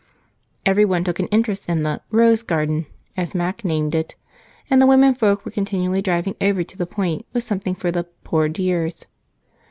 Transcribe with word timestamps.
Everyone 0.65 1.03
took 1.03 1.19
an 1.19 1.27
interest 1.27 1.69
in 1.69 1.83
the 1.83 2.01
"Rose 2.09 2.41
Garden," 2.41 2.87
as 3.15 3.35
Mac 3.35 3.63
named 3.63 3.93
it, 3.93 4.15
and 4.67 4.81
the 4.81 4.87
womenfolk 4.87 5.45
were 5.45 5.51
continually 5.51 6.01
driving 6.01 6.35
over 6.41 6.63
to 6.63 6.75
the 6.75 6.87
Point 6.87 7.27
for 7.31 7.39
something 7.39 7.75
for 7.75 7.91
the 7.91 8.05
"poor 8.23 8.49
dears." 8.49 9.05